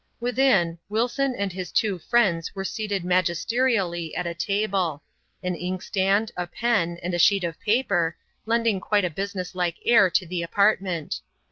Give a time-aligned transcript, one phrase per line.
[0.19, 5.03] Within, Wilson and his two friends were seated magisterially at a table—
[5.43, 8.17] an inkstand, a pen, and a sheet of paper,
[8.47, 11.21] lending quite a business like air to the apartment.